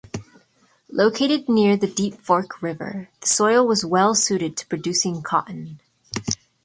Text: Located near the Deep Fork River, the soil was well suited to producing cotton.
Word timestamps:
Located 0.89 1.47
near 1.47 1.77
the 1.77 1.85
Deep 1.85 2.19
Fork 2.23 2.63
River, 2.63 3.09
the 3.19 3.27
soil 3.27 3.67
was 3.67 3.85
well 3.85 4.15
suited 4.15 4.57
to 4.57 4.65
producing 4.65 5.21
cotton. 5.21 5.79